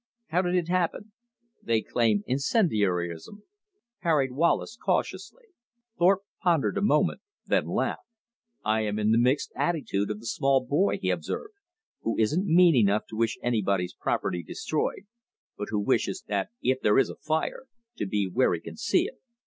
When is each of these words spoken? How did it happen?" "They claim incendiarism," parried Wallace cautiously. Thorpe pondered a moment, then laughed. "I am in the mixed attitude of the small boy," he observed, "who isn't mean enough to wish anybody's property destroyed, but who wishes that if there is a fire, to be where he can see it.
How 0.29 0.41
did 0.41 0.55
it 0.55 0.67
happen?" 0.67 1.11
"They 1.61 1.83
claim 1.83 2.23
incendiarism," 2.25 3.43
parried 4.01 4.31
Wallace 4.31 4.75
cautiously. 4.75 5.45
Thorpe 5.99 6.23
pondered 6.41 6.79
a 6.79 6.81
moment, 6.81 7.21
then 7.45 7.67
laughed. 7.67 8.01
"I 8.65 8.81
am 8.81 8.97
in 8.97 9.11
the 9.11 9.19
mixed 9.19 9.51
attitude 9.55 10.09
of 10.09 10.19
the 10.19 10.25
small 10.25 10.65
boy," 10.65 10.97
he 10.97 11.11
observed, 11.11 11.53
"who 12.01 12.17
isn't 12.17 12.47
mean 12.47 12.75
enough 12.77 13.03
to 13.09 13.15
wish 13.15 13.37
anybody's 13.43 13.93
property 13.93 14.41
destroyed, 14.41 15.03
but 15.55 15.67
who 15.69 15.79
wishes 15.79 16.23
that 16.27 16.49
if 16.63 16.81
there 16.81 16.97
is 16.97 17.11
a 17.11 17.15
fire, 17.21 17.65
to 17.97 18.07
be 18.07 18.27
where 18.27 18.55
he 18.55 18.59
can 18.59 18.77
see 18.77 19.03
it. 19.05 19.19